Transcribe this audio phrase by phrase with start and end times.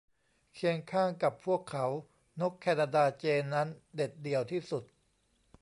[0.53, 1.85] เคียงข้างกับพวกเขา
[2.39, 4.83] นกแคนาดาเจย์นั้นเด็ดเดี่ยวที่สุด